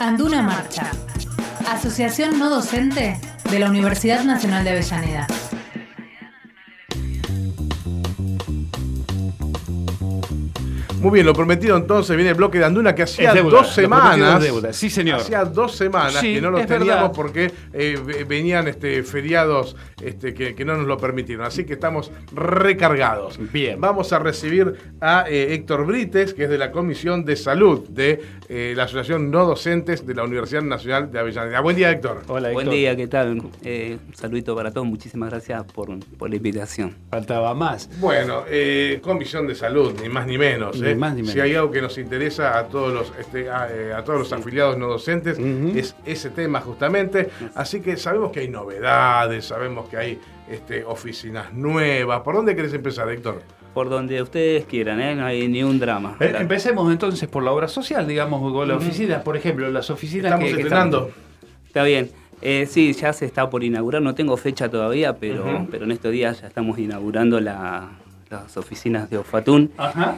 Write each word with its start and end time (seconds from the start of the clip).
Anduna 0.00 0.40
Marcha, 0.40 0.90
Asociación 1.68 2.38
No 2.38 2.48
Docente 2.48 3.20
de 3.50 3.58
la 3.58 3.68
Universidad 3.68 4.24
Nacional 4.24 4.64
de 4.64 4.70
Avellaneda. 4.70 5.26
Muy 11.00 11.12
bien, 11.12 11.24
lo 11.24 11.32
prometido 11.32 11.78
entonces 11.78 12.14
viene 12.14 12.30
el 12.30 12.36
bloque 12.36 12.58
de 12.58 12.66
Anduna 12.66 12.94
que 12.94 13.04
hacía 13.04 13.32
deuda, 13.32 13.50
dos 13.50 13.66
lo 13.68 13.72
semanas. 13.72 14.42
deuda. 14.42 14.72
Sí, 14.74 14.90
señor. 14.90 15.20
Hacía 15.20 15.46
dos 15.46 15.74
semanas 15.74 16.16
Sí, 16.20 16.34
que 16.34 16.40
no 16.42 16.50
los 16.50 16.60
es 16.60 16.66
teníamos 16.66 16.94
verdad. 16.94 17.12
porque 17.14 17.50
eh, 17.72 17.98
ve- 18.04 18.24
venían 18.24 18.68
este, 18.68 19.02
feriados 19.02 19.76
este, 20.02 20.34
que, 20.34 20.54
que 20.54 20.64
no 20.64 20.76
nos 20.76 20.86
lo 20.86 20.98
permitieron. 20.98 21.46
Así 21.46 21.64
que 21.64 21.72
estamos 21.72 22.12
recargados. 22.32 23.38
Bien. 23.50 23.80
Vamos 23.80 24.12
a 24.12 24.18
recibir 24.18 24.74
a 25.00 25.24
eh, 25.26 25.54
Héctor 25.54 25.86
Brites, 25.86 26.34
que 26.34 26.44
es 26.44 26.50
de 26.50 26.58
la 26.58 26.70
Comisión 26.70 27.24
de 27.24 27.36
Salud 27.36 27.88
de 27.88 28.20
eh, 28.50 28.74
la 28.76 28.84
Asociación 28.84 29.30
No 29.30 29.46
Docentes 29.46 30.06
de 30.06 30.14
la 30.14 30.24
Universidad 30.24 30.62
Nacional 30.62 31.10
de 31.10 31.18
Avellaneda. 31.18 31.60
Buen 31.60 31.76
día, 31.76 31.90
Héctor. 31.90 32.24
Hola, 32.28 32.50
Buen 32.52 32.66
Héctor. 32.66 32.74
día, 32.74 32.96
¿qué 32.96 33.06
tal? 33.08 33.42
Eh, 33.64 33.96
un 34.06 34.14
saludito 34.14 34.54
para 34.54 34.70
todos, 34.70 34.86
muchísimas 34.86 35.30
gracias 35.30 35.64
por, 35.72 35.88
por 36.18 36.28
la 36.28 36.36
invitación. 36.36 36.94
Faltaba 37.10 37.54
más. 37.54 37.88
Bueno, 38.00 38.44
eh, 38.50 38.98
Comisión 39.02 39.46
de 39.46 39.54
Salud, 39.54 39.94
ni 40.02 40.10
más 40.10 40.26
ni 40.26 40.36
menos. 40.36 40.78
Ni 40.78 40.89
eh. 40.92 40.96
más 40.96 41.12
ni 41.14 41.22
menos. 41.22 41.32
Si 41.34 41.40
hay 41.40 41.54
algo 41.54 41.70
que 41.70 41.80
nos 41.82 41.96
interesa 41.98 42.58
a 42.58 42.66
todos 42.68 42.92
los, 42.92 43.12
este, 43.18 43.50
a, 43.50 43.68
eh, 43.70 43.92
a 43.92 44.02
todos 44.04 44.18
los 44.18 44.32
afiliados 44.32 44.76
no 44.78 44.86
docentes, 44.88 45.38
es 45.76 45.94
ese 46.04 46.30
tema 46.30 46.60
justamente. 46.60 47.30
Así 47.54 47.80
que 47.80 47.96
sabemos 47.96 48.32
que 48.32 48.40
hay 48.40 48.48
novedades, 48.48 49.44
sabemos 49.46 49.88
que 49.88 49.96
hay 49.96 50.20
este, 50.50 50.84
oficinas 50.84 51.52
nuevas. 51.52 52.20
¿Por 52.22 52.34
dónde 52.34 52.54
querés 52.56 52.72
empezar, 52.74 53.08
Héctor? 53.10 53.42
Por 53.74 53.88
donde 53.88 54.20
ustedes 54.20 54.64
quieran, 54.64 55.00
¿eh? 55.00 55.14
no 55.14 55.24
hay 55.24 55.46
ni 55.46 55.62
un 55.62 55.78
drama. 55.78 56.16
Eh, 56.18 56.34
empecemos 56.38 56.90
entonces 56.90 57.28
por 57.28 57.42
la 57.44 57.52
obra 57.52 57.68
social, 57.68 58.06
digamos, 58.06 58.40
con 58.52 58.66
las 58.66 58.78
oficinas, 58.78 59.22
por 59.22 59.36
ejemplo, 59.36 59.70
las 59.70 59.90
oficinas 59.90 60.26
Estamos 60.32 60.48
que, 60.48 60.54
que 60.56 60.62
estrenando. 60.62 61.06
están- 61.08 61.66
Está 61.68 61.84
bien. 61.84 62.10
Eh, 62.42 62.66
sí, 62.68 62.92
ya 62.94 63.12
se 63.12 63.26
está 63.26 63.48
por 63.48 63.62
inaugurar, 63.62 64.02
no 64.02 64.14
tengo 64.14 64.36
fecha 64.36 64.68
todavía, 64.68 65.14
pero, 65.18 65.68
pero 65.70 65.84
en 65.84 65.92
estos 65.92 66.10
días 66.10 66.40
ya 66.40 66.48
estamos 66.48 66.78
inaugurando 66.80 67.38
la- 67.38 67.90
las 68.28 68.56
oficinas 68.56 69.08
de 69.10 69.18
Ofatún. 69.18 69.70
Ajá. 69.76 70.16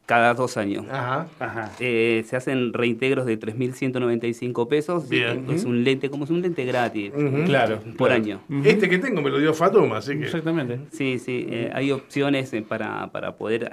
cada 0.07 0.35
dos 0.35 0.57
años. 0.57 0.87
Ajá. 0.91 1.29
Ajá. 1.41 1.73
Eh, 1.81 2.25
se 2.27 2.37
hacen 2.37 2.73
reintegros 2.73 3.27
de 3.27 3.39
3.195 3.39 4.69
pesos. 4.69 5.09
Bien. 5.09 5.47
Es 5.51 5.65
un 5.65 5.83
lente, 5.83 6.09
como 6.11 6.25
es 6.25 6.31
un 6.31 6.43
lente 6.43 6.65
gratis. 6.65 7.13
Claro. 7.47 7.81
por 7.97 8.09
claro. 8.09 8.15
año. 8.15 8.41
Este 8.65 8.89
que 8.89 8.99
tengo 8.99 9.21
me 9.21 9.31
lo 9.31 9.39
dio 9.39 9.53
Fatuma, 9.53 9.99
así 9.99 10.17
que. 10.19 10.27
Exactamente. 10.27 10.79
Sí, 10.93 11.19
sí, 11.19 11.47
eh, 11.51 11.71
hay 11.75 11.91
opciones 11.91 12.53
eh, 12.53 12.63
para, 12.63 13.11
para 13.11 13.37
poder... 13.37 13.71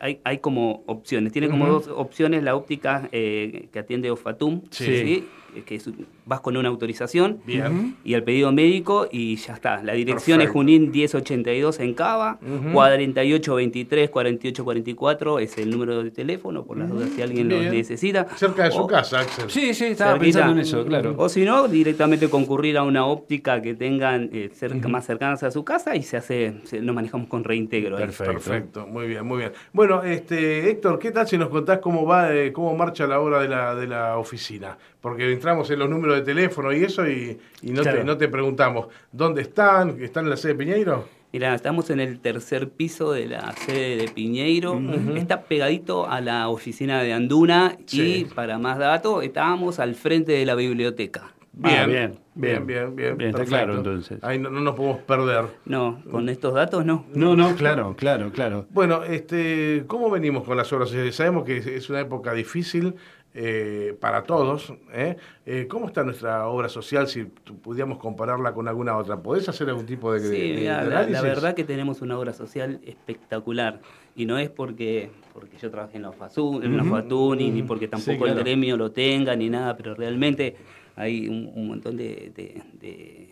hay, 0.00 0.20
hay 0.24 0.38
como 0.38 0.82
opciones, 0.86 1.32
tiene 1.32 1.48
como 1.48 1.66
dos 1.68 1.88
opciones 1.88 2.42
la 2.42 2.56
óptica 2.56 3.08
eh, 3.12 3.68
que 3.72 3.78
atiende 3.78 4.10
Ofatum, 4.10 4.62
Sí. 4.70 4.84
¿sí? 4.84 5.28
Que 5.66 5.74
es- 5.76 5.88
vas 6.26 6.40
con 6.40 6.56
una 6.56 6.68
autorización 6.68 7.38
Bien. 7.46 7.96
y 8.04 8.14
el 8.14 8.22
pedido 8.24 8.52
médico 8.52 9.08
y 9.10 9.36
ya 9.36 9.54
está. 9.54 9.82
La 9.82 9.92
dirección 9.94 10.40
es. 10.40 10.50
Junín 10.50 10.90
1082 10.90 11.80
en 11.80 11.94
Cava, 11.94 12.38
Ujú. 12.42 12.72
4823 12.72 14.10
4844 14.10 15.38
es 15.38 15.58
el 15.58 15.70
número 15.70 16.02
de 16.02 16.10
teléfono, 16.10 16.64
por 16.64 16.76
las 16.78 16.88
dudas 16.88 17.10
si 17.14 17.22
alguien 17.22 17.48
Bien. 17.48 17.66
lo 17.66 17.72
necesita. 17.72 18.26
Cerca 18.36 18.64
de 18.64 18.70
su 18.72 18.86
casa, 18.86 19.20
Axel. 19.20 19.50
Sí, 19.50 19.74
sí, 19.74 19.86
estaba 19.86 20.12
cerquita. 20.12 20.24
pensando 20.38 20.52
en 20.52 20.58
eso, 20.60 20.84
claro. 20.84 21.14
O 21.18 21.28
si 21.28 21.44
no, 21.44 21.68
directamente 21.68 22.28
concurrir 22.28 22.76
a 22.78 22.82
una 22.82 23.06
óptica 23.06 23.62
que 23.62 23.74
tengan 23.74 24.30
eh, 24.32 24.50
cerca, 24.52 24.88
más 24.88 25.06
cercanas 25.06 25.42
a 25.42 25.50
su 25.50 25.64
casa 25.64 25.96
y 25.96 26.02
se 26.02 26.16
hace, 26.16 26.54
se- 26.64 26.80
lo 26.80 26.92
manejamos 26.92 27.28
con 27.28 27.44
reintegro. 27.44 27.96
Perfecto. 27.96 28.32
Perfecto, 28.32 28.86
muy 28.86 29.06
bien, 29.06 29.26
muy 29.26 29.38
bien. 29.38 29.52
Bueno, 29.72 30.02
este, 30.02 30.70
Héctor, 30.70 30.98
¿qué 30.98 31.10
tal 31.10 31.26
si 31.28 31.38
nos 31.38 31.48
contás 31.48 31.78
cómo 31.78 32.04
va, 32.06 32.34
eh, 32.34 32.52
cómo 32.52 32.74
marcha 32.76 33.06
la 33.06 33.20
obra 33.20 33.40
de 33.40 33.48
la, 33.48 33.74
de 33.74 33.86
la 33.86 34.18
oficina? 34.18 34.76
Porque 35.00 35.32
entramos 35.32 35.70
en 35.70 35.78
los 35.78 35.88
números 35.88 36.16
de 36.16 36.22
teléfono 36.22 36.72
y 36.72 36.84
eso 36.84 37.08
y, 37.08 37.38
y 37.62 37.70
no, 37.70 37.82
te, 37.82 37.90
Claro. 37.90 38.04
no 38.04 38.16
te 38.18 38.28
preguntamos, 38.28 38.88
¿dónde 39.12 39.42
están? 39.42 40.00
¿Están 40.02 40.24
en 40.24 40.30
la 40.30 40.36
sede 40.36 40.52
de 40.54 40.58
Piñeiro? 40.58 41.08
Mira, 41.32 41.54
estamos 41.54 41.88
en 41.90 42.00
el 42.00 42.18
tercer 42.18 42.68
piso 42.70 43.12
de 43.12 43.26
la 43.28 43.52
sede 43.52 43.96
de 43.96 44.08
Piñeiro. 44.08 44.80
Está 45.16 45.42
pegadito 45.42 46.08
a 46.10 46.20
la 46.20 46.48
oficina 46.48 47.02
de 47.02 47.12
Anduna 47.12 47.76
Sí. 47.86 48.26
y 48.28 48.34
para 48.34 48.58
más 48.58 48.78
datos, 48.78 49.22
estábamos 49.24 49.78
al 49.78 49.94
frente 49.94 50.32
de 50.32 50.44
la 50.44 50.54
biblioteca. 50.56 51.32
Ah, 51.62 51.84
bien, 51.86 52.18
bien, 52.34 52.66
bien. 52.66 52.66
bien, 52.66 52.96
bien. 52.96 53.16
Bien, 53.18 53.30
está 53.30 53.44
claro, 53.44 53.76
entonces. 53.76 54.18
Ahí 54.22 54.38
no, 54.38 54.50
no 54.50 54.60
nos 54.60 54.74
podemos 54.74 54.98
perder. 55.02 55.44
No, 55.66 56.02
con 56.10 56.28
estos 56.28 56.54
datos 56.54 56.84
no. 56.84 57.04
No, 57.14 57.36
no, 57.36 57.54
claro, 57.54 57.94
claro, 57.96 58.30
claro. 58.32 58.66
Bueno, 58.70 59.04
este, 59.04 59.84
¿cómo 59.86 60.10
venimos 60.10 60.44
con 60.44 60.56
las 60.56 60.72
obras? 60.72 60.90
Sabemos 61.12 61.44
que 61.44 61.58
es 61.58 61.90
una 61.90 62.00
época 62.00 62.32
difícil 62.34 62.94
eh, 63.34 63.96
para 64.00 64.24
todos. 64.24 64.72
¿eh? 64.92 65.16
Eh, 65.46 65.66
¿Cómo 65.68 65.86
está 65.86 66.02
nuestra 66.04 66.46
obra 66.48 66.68
social 66.68 67.06
si 67.08 67.24
pudiéramos 67.24 67.98
compararla 67.98 68.52
con 68.52 68.66
alguna 68.68 68.96
otra? 68.96 69.22
¿Podés 69.22 69.48
hacer 69.48 69.68
algún 69.68 69.86
tipo 69.86 70.12
de, 70.12 70.20
Sí, 70.20 70.52
de 70.56 70.64
la, 70.64 70.80
análisis? 70.80 71.12
la 71.12 71.22
verdad 71.22 71.54
que 71.54 71.64
tenemos 71.64 72.02
una 72.02 72.18
obra 72.18 72.32
social 72.32 72.80
espectacular. 72.84 73.80
Y 74.16 74.26
no 74.26 74.36
es 74.38 74.50
porque, 74.50 75.10
porque 75.32 75.56
yo 75.58 75.70
trabajé 75.70 75.96
en 75.96 76.02
la 76.02 76.12
FASU, 76.12 76.60
en 76.62 76.76
la 76.76 76.84
FATU, 76.84 77.36
ni, 77.36 77.50
ni 77.50 77.62
porque 77.62 77.86
tampoco 77.88 78.24
claro. 78.24 78.38
el 78.38 78.44
gremio 78.44 78.76
lo 78.76 78.90
tenga, 78.90 79.36
ni 79.36 79.48
nada, 79.48 79.76
pero 79.76 79.94
realmente 79.94 80.56
hay 80.96 81.28
un, 81.28 81.50
un 81.54 81.68
montón 81.68 81.96
de- 81.96 82.32
de- 82.34 83.28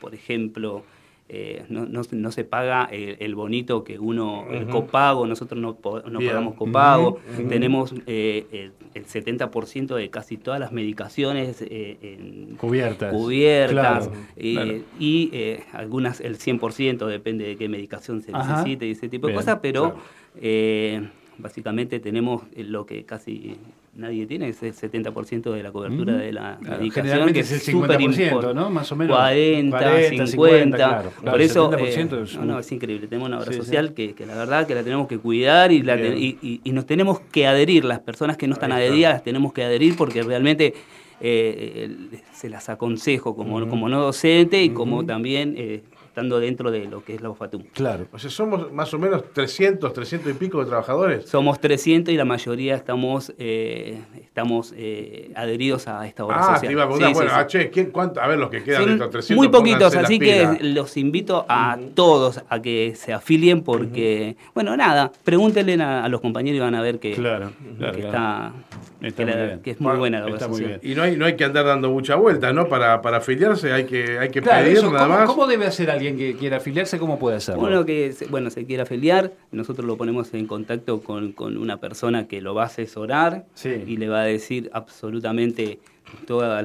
por 0.00 0.14
ejemplo, 0.14 0.84
eh, 1.28 1.64
no, 1.68 1.86
no, 1.86 2.04
se- 2.04 2.14
no 2.16 2.30
se 2.30 2.44
paga 2.44 2.84
el, 2.84 3.16
el 3.18 3.34
bonito 3.34 3.82
que 3.82 3.98
uno, 3.98 4.46
el 4.50 4.68
copago, 4.68 5.26
nosotros 5.26 5.60
no, 5.60 5.76
no 6.08 6.18
pagamos 6.20 6.54
copago, 6.54 7.18
tenemos 7.48 7.92
eh, 8.06 8.46
el, 8.52 8.72
el 8.94 9.06
70% 9.06 9.94
de 9.96 10.08
casi 10.10 10.36
todas 10.36 10.60
las 10.60 10.70
medicaciones 10.72 11.62
eh, 11.62 11.98
en- 12.00 12.56
Cubiertas. 12.56 13.12
cubiertas 13.12 14.06
Claro, 14.08 14.12
eh, 14.36 14.52
claro. 14.52 14.72
y 15.00 15.30
eh, 15.32 15.64
algunas 15.72 16.20
el 16.20 16.38
100% 16.38 17.06
depende 17.06 17.44
de 17.44 17.56
qué 17.56 17.68
medicación 17.68 18.22
se 18.22 18.30
Ajá. 18.32 18.58
necesite 18.58 18.86
y 18.86 18.92
ese 18.92 19.08
tipo 19.08 19.26
de 19.26 19.34
cosas, 19.34 19.58
pero 19.60 19.94
claro. 19.94 21.10
Eh, 21.36 21.42
básicamente 21.42 22.00
tenemos 22.00 22.42
lo 22.56 22.86
que 22.86 23.04
casi 23.04 23.56
nadie 23.94 24.26
tiene, 24.26 24.48
es 24.48 24.62
el 24.62 24.74
70% 24.74 25.52
de 25.52 25.62
la 25.62 25.72
cobertura 25.72 26.14
de 26.16 26.30
la 26.32 26.58
Claro, 26.60 26.78
medicación, 26.80 27.06
generalmente 27.06 27.40
que 27.40 27.44
es 27.46 27.52
el 27.52 27.60
súper 27.74 27.98
50%, 27.98 28.30
impor- 28.30 28.54
¿no? 28.54 28.68
Más 28.70 28.92
o 28.92 28.96
menos. 28.96 29.16
40, 29.16 29.70
40, 29.78 30.26
50, 30.26 30.26
50, 30.26 30.76
claro, 30.76 31.10
claro, 31.18 31.30
por 31.32 31.40
eso, 31.40 31.70
70% 31.70 32.18
eh, 32.18 32.22
es 32.24 32.34
no, 32.34 32.40
un- 32.42 32.48
no, 32.48 32.58
es 32.58 32.72
increíble, 32.72 33.06
tenemos 33.08 33.28
una 33.28 33.38
obra 33.38 33.46
Sí, 33.46 33.52
sí. 33.54 33.58
social 33.64 33.94
Que, 33.94 34.14
que 34.14 34.26
la 34.26 34.34
verdad 34.34 34.66
que 34.66 34.74
la 34.74 34.82
tenemos 34.82 35.08
que 35.08 35.18
cuidar 35.18 35.72
y, 35.72 35.82
la 35.82 35.96
y, 35.96 36.38
y- 36.42 36.60
y 36.62 36.72
nos 36.72 36.84
tenemos 36.84 37.20
que 37.20 37.46
adherir, 37.46 37.84
las 37.86 38.00
personas 38.00 38.36
que 38.36 38.46
no 38.46 38.52
están 38.54 38.72
adheridas 38.72 39.14
las 39.14 39.24
tenemos 39.24 39.52
que 39.54 39.62
adherir 39.64 39.96
porque 39.96 40.22
realmente 40.22 40.74
eh, 41.20 41.84
el- 41.84 42.20
se 42.34 42.50
las 42.50 42.68
aconsejo 42.68 43.34
como, 43.34 43.66
como 43.68 43.88
no 43.88 44.00
docente 44.02 44.62
y 44.62 44.68
como 44.70 45.06
también 45.06 45.54
eh, 45.56 45.82
estando 46.16 46.40
dentro 46.40 46.70
de 46.70 46.86
lo 46.86 47.04
que 47.04 47.14
es 47.14 47.20
la 47.20 47.28
UFATUM. 47.28 47.64
Claro. 47.74 48.06
O 48.10 48.18
sea, 48.18 48.30
somos 48.30 48.72
más 48.72 48.94
o 48.94 48.98
menos 48.98 49.22
300, 49.34 49.92
300 49.92 50.30
y 50.30 50.34
pico 50.34 50.60
de 50.60 50.64
trabajadores. 50.64 51.28
Somos 51.28 51.60
300 51.60 52.14
y 52.14 52.16
la 52.16 52.24
mayoría 52.24 52.74
estamos 52.74 53.34
eh, 53.36 54.00
estamos 54.24 54.72
eh, 54.74 55.30
adheridos 55.34 55.88
a 55.88 56.06
esta 56.06 56.24
obra 56.24 56.38
ah, 56.38 56.54
social. 56.54 56.68
te 56.68 56.72
iba 56.72 56.84
a 56.84 56.86
preguntar, 56.86 57.08
Sí, 57.10 57.14
bueno, 57.14 57.30
sí. 57.30 57.36
ah, 57.38 57.46
che, 57.46 57.68
¿quién, 57.68 57.90
cuánto? 57.90 58.22
A 58.22 58.28
ver, 58.28 58.38
los 58.38 58.48
que 58.48 58.62
quedan 58.64 58.86
de 58.86 58.92
estos 58.92 59.10
300. 59.10 59.36
muy 59.36 59.48
poquitos, 59.52 59.94
así 59.94 60.18
que 60.18 60.56
los 60.62 60.96
invito 60.96 61.44
a 61.50 61.78
todos 61.94 62.42
a 62.48 62.62
que 62.62 62.94
se 62.96 63.12
afilien 63.12 63.62
porque, 63.62 64.38
bueno, 64.54 64.74
nada, 64.74 65.12
pregúntenle 65.22 65.82
a, 65.82 66.02
a 66.02 66.08
los 66.08 66.22
compañeros 66.22 66.56
y 66.56 66.60
van 66.60 66.74
a 66.76 66.80
ver 66.80 66.98
que, 66.98 67.12
Claro, 67.12 67.52
claro, 67.76 67.92
que 67.94 68.00
claro. 68.00 68.06
está, 68.06 68.52
Está 69.02 69.24
que, 69.24 69.30
muy 69.30 69.34
la- 69.40 69.46
bien. 69.46 69.60
que 69.60 69.70
es 69.72 69.80
muy 69.80 69.96
buena 69.96 70.18
la 70.20 70.24
obra 70.24 70.34
Está 70.34 70.48
muy 70.48 70.60
social. 70.60 70.80
bien. 70.80 70.92
Y 70.92 70.96
no 70.96 71.02
hay, 71.02 71.16
no 71.16 71.26
hay 71.26 71.36
que 71.36 71.44
andar 71.44 71.66
dando 71.66 71.90
mucha 71.90 72.14
vuelta, 72.14 72.52
¿no? 72.52 72.66
Para, 72.68 73.02
para 73.02 73.18
afiliarse 73.18 73.72
hay 73.72 73.84
que, 73.84 74.18
hay 74.18 74.30
que 74.30 74.40
Claro, 74.40 74.64
pedir 74.64 74.78
eso, 74.78 74.90
nada 74.90 75.04
¿cómo, 75.06 75.18
más. 75.18 75.26
cómo 75.28 75.46
debe 75.46 75.66
hacer 75.66 75.90
alguien 75.90 76.16
que 76.16 76.34
quiera 76.36 76.56
afiliarse? 76.56 76.98
¿Cómo 76.98 77.18
puede 77.18 77.36
hacerlo? 77.36 77.62
Uno 77.62 77.84
que 77.84 78.12
se- 78.12 78.26
bueno, 78.26 78.48
se 78.50 78.64
quiera 78.64 78.84
afiliar, 78.84 79.32
nosotros 79.52 79.86
lo 79.86 79.96
ponemos 79.98 80.32
en 80.32 80.46
contacto 80.46 81.00
con, 81.02 81.32
con 81.32 81.56
una 81.58 81.78
persona 81.78 82.26
que 82.26 82.40
lo 82.40 82.54
va 82.54 82.62
a 82.62 82.66
asesorar 82.66 83.44
Sí. 83.54 83.84
y 83.86 83.98
le 83.98 84.08
va 84.08 84.22
a 84.22 84.24
decir 84.24 84.70
absolutamente 84.72 85.78
todos 86.26 86.64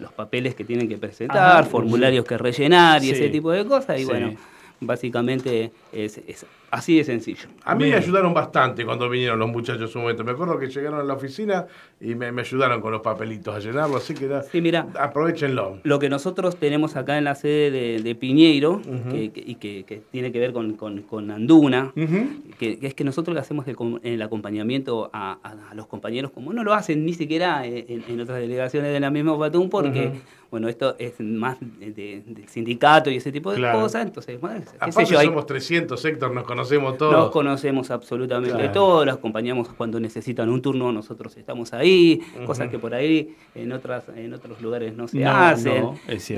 los 0.00 0.12
papeles 0.12 0.54
que 0.54 0.64
tienen 0.64 0.88
que 0.88 0.96
presentar, 0.96 1.38
Ajá. 1.60 1.64
formularios 1.64 2.24
que 2.24 2.38
rellenar 2.38 3.02
y 3.02 3.08
Sí. 3.08 3.12
ese 3.12 3.28
tipo 3.28 3.50
de 3.50 3.66
cosas. 3.66 3.96
Y 3.98 4.04
Sí. 4.04 4.08
bueno, 4.08 4.34
básicamente 4.80 5.72
es, 5.92 6.20
así 6.70 6.96
de 6.96 7.04
sencillo. 7.04 7.48
A 7.64 7.74
mí 7.74 7.84
me 7.84 7.94
ayudaron 7.94 8.32
bastante 8.32 8.84
cuando 8.84 9.08
vinieron 9.08 9.38
los 9.38 9.50
muchachos 9.50 9.82
en 9.82 9.88
su 9.88 9.98
momento. 9.98 10.24
Me 10.24 10.32
acuerdo 10.32 10.58
que 10.58 10.68
llegaron 10.68 11.00
a 11.00 11.02
la 11.02 11.14
oficina 11.14 11.66
y 12.00 12.14
me, 12.14 12.28
ayudaron 12.40 12.80
con 12.80 12.92
los 12.92 13.02
papelitos 13.02 13.54
a 13.54 13.58
llenarlo, 13.58 13.96
así 13.96 14.14
que 14.14 14.26
da, 14.26 14.42
sí, 14.42 14.62
mira, 14.62 14.86
aprovechenlo. 14.98 15.80
Lo 15.82 15.98
que 15.98 16.08
nosotros 16.08 16.56
tenemos 16.56 16.96
acá 16.96 17.18
en 17.18 17.24
la 17.24 17.34
sede 17.34 18.02
de, 18.02 18.14
Piñeiro, 18.14 18.80
que, 19.10 19.30
que, 19.32 19.42
y 19.44 19.56
que, 19.56 20.02
tiene 20.10 20.32
que 20.32 20.38
ver 20.38 20.52
con, 20.52 20.74
con, 20.74 21.30
Anduna, 21.30 21.92
que, 22.58 22.78
es 22.80 22.94
que 22.94 23.04
nosotros 23.04 23.34
le 23.34 23.40
hacemos 23.40 23.66
el, 24.02 24.22
acompañamiento 24.22 25.10
a, 25.12 25.38
los 25.74 25.86
compañeros, 25.86 26.30
como 26.30 26.52
no 26.54 26.64
lo 26.64 26.72
hacen 26.72 27.04
ni 27.04 27.12
siquiera 27.12 27.66
en, 27.66 28.20
otras 28.20 28.38
delegaciones 28.38 28.92
de 28.92 29.00
la 29.00 29.10
misma 29.10 29.36
Batún, 29.36 29.68
porque... 29.68 30.12
Bueno, 30.52 30.68
esto 30.68 30.96
es 30.98 31.18
más 31.18 31.56
de, 31.60 32.22
sindicato 32.46 33.10
y 33.10 33.16
ese 33.16 33.32
tipo 33.32 33.54
de 33.54 33.72
cosas, 33.72 34.04
entonces, 34.04 34.38
bueno, 34.38 34.60
qué 34.60 34.76
Aparte 34.80 35.16
somos 35.16 35.44
hay... 35.44 35.46
300 35.46 35.81
nos 35.86 36.44
conocemos 36.44 36.98
todos. 36.98 37.12
Nos 37.12 37.30
conocemos 37.30 37.90
absolutamente 37.90 38.68
todos, 38.68 39.06
los 39.06 39.16
acompañamos 39.16 39.68
cuando 39.68 40.00
necesitan 40.00 40.48
un 40.48 40.62
turno, 40.62 40.92
nosotros 40.92 41.36
estamos 41.36 41.72
ahí, 41.72 42.20
uh 42.40 42.46
cosas 42.46 42.68
que 42.68 42.78
por 42.78 42.94
ahí 42.94 43.34
en, 43.54 43.72
otras, 43.72 44.04
en 44.14 44.34
otros 44.34 44.60
lugares 44.60 44.94
no 44.96 45.08
se 45.08 45.20
no, 45.20 45.30
hacen. 45.30 45.84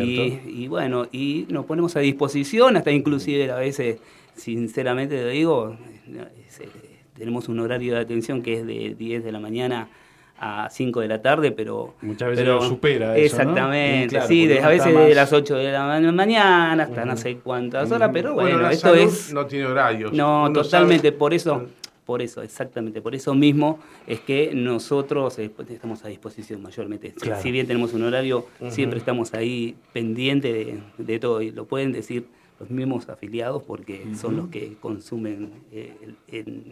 Y, 0.01 0.41
y, 0.47 0.69
bueno, 0.69 1.07
y 1.11 1.47
nos 1.49 1.65
ponemos 1.65 1.97
a 1.97 2.01
disposición, 2.01 2.77
hasta 2.77 2.91
inclusive 2.91 3.51
a 3.51 3.57
veces, 3.57 4.01
sinceramente 4.35 5.17
te 5.17 5.29
digo, 5.29 5.77
eh, 6.09 6.69
tenemos 7.17 7.49
un 7.49 7.61
horario 7.61 7.95
de 7.95 8.01
atención 8.01 8.43
que 8.43 8.61
es 8.61 8.67
de 8.67 8.95
10 8.97 9.25
de 9.25 9.33
la 9.33 9.41
mañana 9.41 9.89
a 10.39 10.69
5 10.71 11.01
de 11.01 11.09
la 11.09 11.23
tarde, 11.23 11.53
pero... 11.53 11.95
Muchas 12.03 12.31
veces 12.31 12.45
pero- 12.45 12.57
lo 12.57 12.69
supera 12.69 13.17
eso. 13.17 13.37
Exactamente, 13.37 14.09
claro, 14.09 14.29
sí, 14.29 14.53
a 14.59 14.69
veces 14.69 14.95
de 14.95 15.15
las 15.15 15.33
8 15.33 15.55
de 15.57 15.73
la 15.73 15.87
ma- 15.87 16.13
mañana 16.13 16.83
hasta 16.85 17.05
no 17.05 17.17
sé 17.17 17.37
cuántas 17.39 17.91
horas, 17.91 18.11
pero 18.13 18.35
bueno, 18.35 18.59
la 18.61 18.73
esto 18.73 18.89
salud 18.89 19.01
es... 19.03 19.33
no 19.33 19.47
tiene 19.47 19.67
horarios. 19.67 20.13
No, 20.13 20.45
Uno 20.45 20.53
totalmente, 20.63 21.09
sabe- 21.09 21.19
por 21.19 21.35
eso, 21.35 21.63
por 22.05 22.21
eso, 22.21 22.43
exactamente, 22.43 23.01
por 23.01 23.15
eso 23.15 23.35
mismo 23.35 23.79
es 24.07 24.21
que 24.21 24.51
nosotros 24.55 25.39
eh, 25.39 25.51
pues, 25.55 25.71
estamos 25.71 26.05
a 26.05 26.09
disposición 26.09 26.61
mayormente. 26.63 27.13
Si- 27.17 27.21
Claro. 27.21 27.41
Si 27.41 27.51
bien 27.51 27.67
tenemos 27.67 27.95
un 27.95 28.03
horario, 28.03 28.47
siempre 28.69 28.99
estamos 28.99 29.33
ahí 29.35 29.77
pendiente 29.93 30.53
de, 30.53 30.79
de 30.99 31.19
todo 31.19 31.41
y 31.43 31.53
lo 31.53 31.65
pueden 31.65 31.93
decir 31.93 32.27
los 32.61 32.71
mismos 32.71 33.09
afiliados 33.09 33.63
porque 33.63 34.05
son 34.21 34.37
los 34.37 34.49
que 34.49 34.75
consumen 34.81 35.51
eh, 35.73 35.93
el, 36.03 36.17
el- 36.39 36.63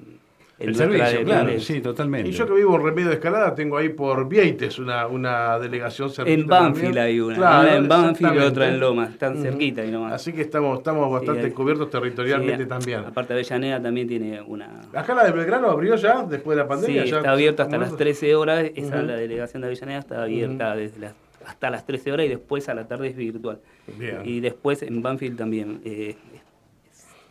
El 0.68 0.74
servicio, 0.74 1.18
de- 1.18 1.24
claro, 1.24 1.60
sí, 1.60 1.80
totalmente. 1.80 2.28
Y 2.28 2.32
yo 2.32 2.46
que 2.46 2.52
vivo 2.54 2.76
en 2.76 2.82
Remedio 2.84 3.08
de 3.08 3.14
Escalada, 3.14 3.54
tengo 3.54 3.76
ahí 3.76 3.88
por 3.88 4.28
Vieites 4.28 4.78
una, 4.78 5.06
una 5.06 5.58
delegación 5.58 6.10
cerquita 6.10 6.40
En 6.40 6.46
Banfield 6.46 6.84
también. 6.94 7.04
hay 7.04 7.20
una, 7.20 7.34
Claro, 7.36 7.68
una 7.68 7.76
en 7.76 7.88
Banfield 7.88 8.34
y 8.34 8.38
otra 8.38 8.68
en 8.68 8.80
Lomas, 8.80 9.10
están 9.10 9.36
cerquita 9.42 9.84
y 9.84 9.90
nomás. 9.90 10.12
Así 10.12 10.32
que 10.32 10.42
estamos, 10.42 10.78
estamos 10.78 11.10
bastante 11.12 11.52
cubiertos 11.52 11.90
territorialmente 11.90 12.62
Sí, 12.64 12.68
también. 12.68 13.00
Aparte 13.00 13.32
Avellaneda 13.32 13.82
también 13.82 14.08
tiene 14.08 14.40
una, 14.42 14.80
la 14.92 15.24
de 15.24 15.32
Belgrano 15.32 15.68
abrió 15.70 15.96
ya 15.96 16.22
después 16.24 16.56
de 16.56 16.62
la 16.62 16.68
Sí, 16.68 16.68
pandemia. 16.68 17.04
ya- 17.04 17.16
está 17.18 17.30
abierto 17.32 17.62
hasta 17.62 17.76
¿cómo 17.76 17.82
las 17.84 17.92
es? 17.92 17.98
13 17.98 18.34
horas. 18.34 18.64
Esa 18.74 18.96
Ujú. 18.98 19.06
la 19.06 19.14
delegación 19.16 19.60
de 19.62 19.66
Avellaneda 19.68 19.98
está 19.98 20.22
abierta 20.22 20.74
desde 20.76 21.00
las, 21.00 21.14
hasta 21.46 21.70
las 21.70 21.84
13 21.86 22.12
horas 22.12 22.26
y 22.26 22.28
después 22.30 22.68
a 22.68 22.74
la 22.74 22.86
tarde 22.88 23.08
es 23.08 23.16
virtual. 23.16 23.58
Bien. 23.98 24.18
Y 24.24 24.40
después 24.40 24.82
en 24.82 25.02
Banfield 25.02 25.36
también 25.36 25.80
eh, 25.84 26.16
es 26.34 26.42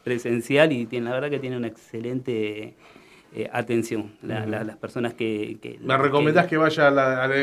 presencial 0.04 0.72
y 0.72 0.86
tiene, 0.86 1.06
la 1.10 1.13
verdad 1.16 1.30
que 1.30 1.39
tiene 1.39 1.57
una 1.57 1.68
excelente 1.68 2.74
eh, 3.33 3.50
atención. 3.51 4.12
La- 4.22 4.45
la- 4.45 4.63
las 4.63 4.78
personas 4.78 5.13
que... 5.13 5.57
que 5.62 5.80
Me 5.81 5.98
recomendás 5.98 6.48
que, 6.48 6.57
vaya 6.57 6.88
a 6.88 6.92
la, 6.92 7.24
a 7.24 7.28
la 7.28 7.36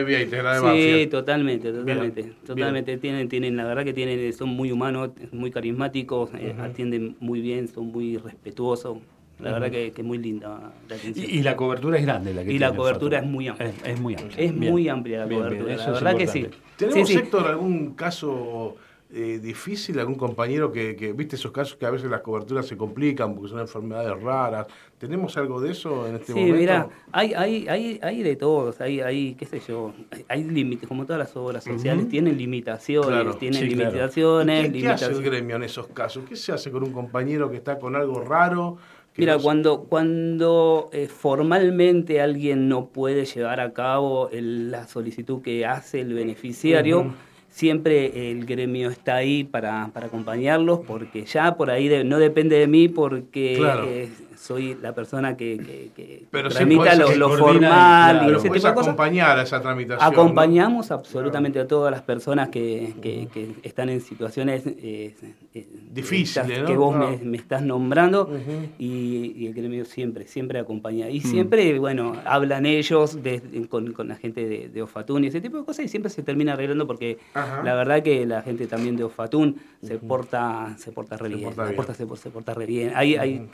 la 0.43 0.61
de 0.73 1.03
Sí, 1.05 1.07
totalmente, 1.09 1.73
totalmente, 1.73 2.23
Bien, 2.23 2.35
totalmente. 2.45 2.99
Tienen, 2.99 3.29
tienen, 3.29 3.57
la 3.57 3.65
verdad 3.65 3.85
que 3.85 3.93
tienen, 3.95 4.33
son 4.33 4.51
muy 4.51 4.71
humanos, 4.71 5.11
muy 5.33 5.51
carismáticos, 5.51 6.31
eh, 6.35 6.55
atienden 6.59 7.17
muy 7.21 7.41
bien, 7.41 7.69
son 7.69 7.87
muy 7.87 8.17
respetuosos. 8.19 8.99
La 9.41 9.53
verdad 9.53 9.71
que, 9.71 9.93
que 9.93 10.03
muy 10.03 10.19
linda 10.19 10.73
la 10.89 10.97
atención. 10.97 11.25
Y, 11.31 11.39
y 11.39 11.43
la 11.43 11.55
cobertura 11.55 11.97
es 11.97 12.05
grande 12.05 12.35
la 12.35 12.43
que 12.45 12.53
Y 12.53 12.59
la 12.59 12.75
cobertura 12.75 13.21
es 13.21 13.25
muy 13.27 13.47
amplia. 13.47 13.69
Es, 13.69 13.75
es 13.85 14.01
muy 14.01 14.15
amplia. 14.17 14.37
Es 14.45 14.59
Bien. 14.59 14.73
muy 14.73 14.89
amplia 14.89 15.19
la 15.21 15.29
cobertura, 15.29 15.77
la 15.77 15.85
es 15.85 15.87
verdad 15.93 16.17
que 16.17 16.27
sí. 16.27 16.47
¿Tenemos, 16.77 17.09
Sí, 17.09 17.15
sí. 17.15 17.19
Héctor, 17.21 17.47
algún 17.47 17.95
caso 17.95 18.75
eh, 19.11 19.39
difícil, 19.41 19.99
algún 19.99 20.17
compañero 20.17 20.71
que, 20.71 20.95
que, 20.95 21.13
viste 21.15 21.37
esos 21.37 21.51
casos 21.51 21.77
que 21.77 21.87
a 21.87 21.91
veces 21.91 22.11
las 22.11 22.21
coberturas 22.21 22.67
se 22.67 22.77
complican 22.77 23.35
porque 23.35 23.51
son 23.51 23.61
enfermedades 23.61 24.23
raras? 24.23 24.67
¿Tenemos 24.99 25.37
algo 25.37 25.61
de 25.61 25.71
eso 25.71 26.07
en 26.07 26.17
este 26.17 26.33
Sí, 26.33 26.41
momento? 26.41 26.57
mira, 26.57 26.89
hay, 27.13 27.33
hay, 27.35 27.69
hay, 27.69 28.01
hay 28.03 28.23
de 28.23 28.37
todos, 28.37 28.81
hay, 28.81 29.01
hay, 29.01 29.35
qué 29.35 29.47
sé 29.47 29.61
yo, 29.61 29.93
hay, 30.29 30.45
límites, 30.45 30.89
como 30.89 31.05
todas 31.07 31.21
las 31.21 31.35
obras 31.37 31.65
sociales, 31.65 32.09
tienen 32.09 32.37
limitaciones, 32.37 33.09
Claro, 33.09 33.35
tienen 33.37 33.63
sí, 33.63 33.75
claro. 33.75 33.91
limitaciones, 33.91 34.67
¿Qué, 34.67 34.73
qué 34.73 34.89
hace 34.89 35.05
el 35.07 35.11
limitaciones. 35.13 35.31
gremio 35.31 35.57
en 35.57 35.63
esos 35.63 35.87
casos? 35.89 36.25
¿Qué 36.29 36.37
se 36.37 36.53
hace 36.53 36.71
con 36.71 36.83
un 36.83 36.93
compañero 36.93 37.51
que 37.51 37.57
está 37.57 37.79
con 37.79 37.97
algo 37.97 38.21
raro? 38.21 38.77
Mira, 39.17 39.37
cuando, 39.39 39.85
cuando 39.85 40.91
eh, 40.93 41.09
formalmente 41.09 42.21
alguien 42.21 42.69
no 42.69 42.87
puede 42.91 43.25
llevar 43.25 43.59
a 43.61 43.73
cabo 43.73 44.29
el- 44.31 44.71
la 44.71 44.87
solicitud 44.87 45.43
que 45.43 45.67
hace 45.67 46.01
el 46.03 46.15
beneficiario, 46.15 47.13
siempre 47.51 48.31
el 48.31 48.45
gremio 48.47 48.91
está 48.91 49.17
ahí 49.17 49.45
para, 49.45 49.91
para 49.93 50.07
acompañarlos, 50.07 50.81
porque 50.87 51.25
ya 51.25 51.57
por 51.57 51.71
ahí 51.71 51.89
de- 51.89 52.05
no 52.05 52.19
depende 52.19 52.57
de 52.59 52.67
mí, 52.67 52.89
porque 52.89 53.55
Claro. 53.59 53.85
eh, 53.89 54.09
soy 54.37 54.77
la 54.81 54.95
persona 54.95 55.37
que, 55.37 55.57
que, 55.59 55.91
que 55.97 56.23
Pero 56.31 56.49
tramita 56.49 56.95
podés- 56.95 57.17
lo, 57.17 57.29
coordina 57.29 57.39
y, 57.39 57.41
formal 57.41 58.19
claro, 58.19 58.33
y 58.33 58.37
ese 58.37 58.49
puedes 58.49 58.63
tipo 58.63 58.69
de 58.69 58.75
cosas. 58.75 58.89
acompañar 58.89 59.39
a 59.39 59.43
esa 59.43 59.61
tramitación. 59.61 59.99
¿no? 59.99 60.21
Acompañamos 60.21 60.91
absolutamente 60.93 61.59
a 61.59 61.67
todas 61.67 61.91
las 61.91 62.03
personas 62.03 62.49
que, 62.51 62.95
que- 63.03 63.27
que 63.35 63.55
están 63.65 63.89
en 63.89 64.01
situaciones 64.01 64.63
eh, 64.65 65.17
eh, 65.55 65.67
Difíciles, 65.91 66.63
que 66.65 66.77
vos 66.77 66.95
me, 66.97 67.17
me 67.25 67.37
estás 67.37 67.63
nombrando 67.63 68.31
y, 68.79 69.33
y 69.37 69.47
el 69.49 69.55
gremio 69.55 69.85
siempre, 69.85 70.27
siempre 70.29 70.61
acompaña. 70.61 71.07
Mm. 71.07 71.11
Y 71.11 71.21
siempre, 71.23 71.79
bueno, 71.81 72.13
hablan 72.25 72.65
ellos 72.67 73.21
de- 73.23 73.67
con, 73.69 73.93
con 73.93 74.07
la 74.07 74.15
gente 74.17 74.47
de, 74.47 74.69
de 74.69 74.83
Ofatún 74.83 75.25
y 75.25 75.27
ese 75.29 75.41
tipo 75.41 75.59
de 75.59 75.65
cosas 75.65 75.85
y 75.87 75.89
siempre 75.89 76.11
se 76.11 76.23
termina 76.23 76.53
arreglando 76.53 76.87
porque 76.87 77.19
Ajá. 77.35 77.48
La 77.65 77.75
verdad 77.75 78.03
que 78.03 78.25
la 78.27 78.43
gente 78.43 78.67
también 78.67 78.97
de 78.97 79.05
Ofatún 79.05 79.57
se 79.83 79.99
porta 79.99 80.75
se 80.79 80.93
porta 80.93 81.17
re 81.17 81.29
Se 81.29 81.35
bien. 81.37 81.49
porta 81.49 81.65
bien. 81.65 81.77
porta- 81.77 81.95
se, 81.95 82.07
se 82.17 82.31
porta 82.31 82.55
re 82.55 82.67
bien. 82.67 82.93
Hay, 82.95 83.17
hay, 83.17 83.49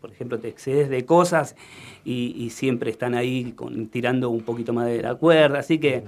por 0.00 0.10
ejemplo, 0.10 0.38
te 0.38 0.48
excedes 0.48 0.88
de 0.90 1.04
cosas 1.06 1.56
y, 2.04 2.34
y 2.36 2.50
siempre 2.50 2.90
están 2.90 3.14
ahí 3.14 3.52
con, 3.52 3.86
tirando 3.88 4.28
un 4.30 4.42
poquito 4.42 4.72
más 4.72 4.86
de 4.86 5.02
la 5.02 5.14
cuerda, 5.14 5.58
así 5.60 5.78
que... 5.78 6.02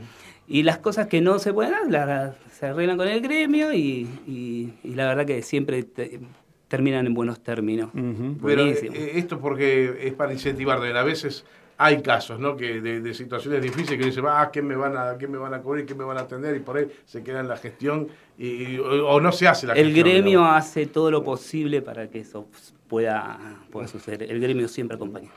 Y 0.48 0.62
las 0.62 0.78
cosas 0.78 1.08
que 1.08 1.20
no 1.20 1.40
se 1.40 1.52
pueden 1.52 1.90
las- 1.90 2.36
se 2.52 2.66
arreglan 2.66 2.96
con 2.96 3.08
el 3.08 3.20
gremio 3.20 3.72
y, 3.72 4.06
y- 4.28 4.74
y 4.84 4.94
la 4.94 5.08
verdad 5.08 5.26
que 5.26 5.42
siempre 5.42 5.82
te- 5.82 6.20
terminan 6.68 7.04
en 7.06 7.14
buenos 7.14 7.40
términos. 7.40 7.90
Pero 7.94 8.38
Buenísimo. 8.40 8.94
eh, 8.94 9.12
esto 9.14 9.40
porque 9.40 10.06
es 10.06 10.12
para 10.14 10.32
incentivar, 10.32 10.78
a 10.78 11.02
veces 11.02 11.44
hay 11.78 12.00
casos, 12.02 12.38
¿no? 12.38 12.56
Que 12.56 12.80
de, 12.80 13.00
de 13.00 13.14
situaciones 13.14 13.60
difíciles 13.62 13.98
que 13.98 14.06
dicen, 14.06 14.24
ah, 14.28 14.50
¿qué 14.52 14.62
me 14.62 14.76
van 14.76 14.96
a, 14.96 15.18
qué 15.18 15.28
me 15.28 15.38
van 15.38 15.52
a 15.54 15.60
cubrir, 15.60 15.84
qué 15.86 15.94
me 15.94 16.04
van 16.04 16.16
a 16.18 16.22
atender? 16.22 16.56
Y 16.56 16.60
por 16.60 16.76
ahí 16.78 16.86
se 17.04 17.22
queda 17.22 17.40
en 17.40 17.48
la 17.48 17.56
gestión 17.56 18.08
y, 18.38 18.78
o, 18.78 19.08
o 19.08 19.20
no 19.20 19.30
se 19.32 19.46
hace 19.48 19.66
la 19.66 19.74
el 19.74 19.86
gestión. 19.86 20.06
gremio 20.06 20.38
digamos. 20.40 20.56
hace 20.56 20.86
todo 20.86 21.10
lo 21.10 21.22
posible 21.22 21.82
para 21.82 22.08
que 22.08 22.20
eso 22.20 22.46
pueda, 22.88 23.38
pueda 23.70 23.88
suceder. 23.88 24.22
El 24.22 24.40
gremio 24.40 24.68
siempre 24.68 24.96
acompaña. 24.96 25.28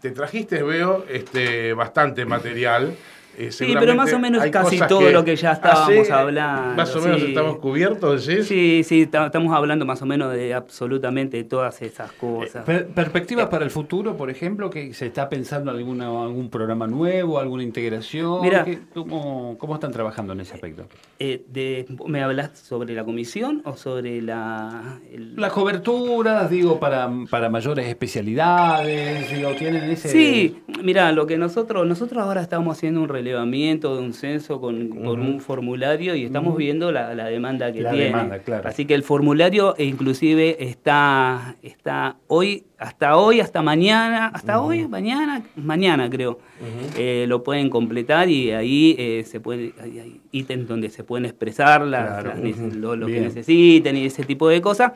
Te 0.00 0.10
trajiste, 0.10 0.62
veo, 0.62 1.06
este, 1.08 1.72
bastante 1.72 2.26
material. 2.26 2.94
Eh, 3.38 3.52
sí, 3.52 3.74
pero 3.78 3.94
más 3.94 4.12
o 4.12 4.18
menos 4.18 4.44
casi 4.46 4.78
todo 4.88 5.00
que- 5.00 5.12
lo 5.12 5.24
que 5.24 5.36
ya 5.36 5.52
estábamos 5.52 6.06
¿sí? 6.06 6.12
hablando. 6.12 6.74
Más 6.76 6.94
o 6.96 7.00
menos 7.00 7.20
sí. 7.20 7.26
estamos 7.28 7.56
cubiertos. 7.58 8.24
Sí, 8.24 8.82
sí, 8.84 9.06
ta- 9.06 9.26
estamos 9.26 9.54
hablando 9.54 9.84
más 9.86 10.00
o 10.02 10.06
menos 10.06 10.32
de 10.32 10.54
absolutamente 10.54 11.42
todas 11.44 11.80
esas 11.82 12.10
Eh, 12.10 12.14
cosas. 12.20 12.64
Per- 12.64 12.86
¿Perspectivas 12.88 13.48
para 13.48 13.64
el 13.64 13.70
futuro, 13.70 14.16
por 14.16 14.30
ejemplo? 14.30 14.70
que 14.70 14.92
¿Se 14.94 15.06
está 15.06 15.28
pensando 15.28 15.70
alguna, 15.70 16.06
algún 16.06 16.48
programa 16.50 16.86
nuevo, 16.86 17.38
alguna 17.38 17.62
integración? 17.62 18.40
Mira. 18.42 18.64
¿Qué- 18.64 18.78
cómo, 18.92 19.56
¿Cómo 19.58 19.74
están 19.74 19.92
trabajando 19.92 20.32
en 20.32 20.40
ese 20.40 20.54
aspecto? 20.54 20.86
Eh, 21.18 21.44
de, 21.48 21.86
¿Me 22.06 22.22
hablas 22.22 22.58
sobre 22.58 22.94
la 22.94 23.04
comisión 23.04 23.62
o 23.64 23.76
sobre 23.76 24.20
la... 24.22 24.98
el- 25.12 25.36
Las 25.36 25.52
coberturas, 25.52 26.50
digo, 26.50 26.78
para, 26.80 27.10
para 27.30 27.48
mayores 27.48 27.86
especialidades, 27.88 29.30
digo, 29.30 29.50
tienen 29.54 29.84
ese... 29.90 30.08
Sí, 30.08 30.62
mira, 30.82 31.10
lo 31.12 31.26
que 31.26 31.36
nosotros 31.38 31.86
nosotros 31.86 32.22
ahora 32.22 32.40
estamos 32.42 32.76
haciendo 32.76 33.00
un 33.02 33.08
relevamiento 33.24 33.96
de 33.96 34.02
un 34.02 34.12
censo 34.12 34.60
con, 34.60 34.88
con 34.90 35.20
un 35.20 35.40
formulario 35.40 36.14
y 36.14 36.24
estamos 36.24 36.56
viendo 36.56 36.92
la, 36.92 37.14
la 37.14 37.26
demanda 37.26 37.72
que 37.72 37.80
La 37.80 37.90
tiene. 37.90 38.06
demanda, 38.06 38.38
claro. 38.40 38.68
Así 38.68 38.84
que 38.84 38.94
el 38.94 39.02
formulario 39.02 39.74
e 39.78 39.84
inclusive 39.84 40.62
está 40.62 41.56
está 41.62 42.16
hoy 42.28 42.64
hasta 42.78 43.16
hoy 43.16 43.40
hasta 43.40 43.62
mañana 43.62 44.26
hasta 44.28 44.60
hoy 44.60 44.86
mañana 44.88 45.42
mañana 45.56 46.10
creo 46.10 46.38
eh, 46.98 47.24
lo 47.28 47.42
pueden 47.42 47.70
completar 47.70 48.28
y 48.28 48.50
ahí 48.50 48.94
eh, 48.98 49.24
se 49.26 49.40
puede 49.40 49.72
hay, 49.82 49.98
hay 50.00 50.20
ítems 50.32 50.68
donde 50.68 50.90
se 50.90 51.02
pueden 51.02 51.24
expresar 51.24 51.86
las- 51.86 52.04
Claro. 52.22 52.28
las 52.30 52.38
nece- 52.40 52.72
lo, 52.74 52.94
lo 52.96 53.06
que 53.06 53.20
necesiten 53.20 53.96
y 53.96 54.04
ese 54.04 54.24
tipo 54.24 54.48
de 54.48 54.60
cosas 54.60 54.92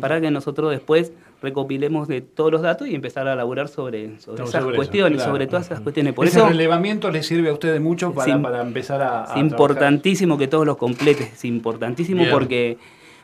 para 0.00 0.20
que 0.20 0.30
nosotros 0.30 0.70
después 0.70 1.12
recopilemos 1.44 2.08
de 2.08 2.20
todos 2.22 2.50
los 2.50 2.62
datos 2.62 2.88
y 2.88 2.94
empezar 2.94 3.28
a 3.28 3.36
laburar 3.36 3.68
sobre, 3.68 4.18
sobre 4.18 4.38
No, 4.42 4.48
esas 4.48 4.62
sobre 4.62 4.72
eso, 4.74 4.76
cuestiones, 4.76 5.16
claro. 5.18 5.32
sobre 5.32 5.46
todas 5.46 5.66
esas 5.66 5.80
cuestiones. 5.80 6.12
Por 6.14 6.26
Ese 6.26 6.38
eso 6.38 6.48
relevamiento 6.48 7.10
les 7.10 7.26
sirve 7.26 7.50
a 7.50 7.52
ustedes 7.52 7.80
mucho 7.80 8.12
para, 8.12 8.42
para 8.42 8.62
empezar 8.62 9.00
a... 9.02 9.04
a 9.04 9.08
es 9.20 9.24
trabajar. 9.26 9.38
importantísimo 9.44 10.36
que 10.38 10.48
todos 10.48 10.66
los 10.66 10.76
completes, 10.76 11.32
es 11.34 11.44
importantísimo 11.44 12.20
Bien. 12.22 12.32
porque 12.32 12.78